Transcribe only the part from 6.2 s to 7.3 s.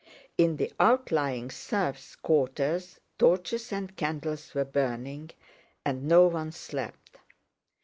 one slept.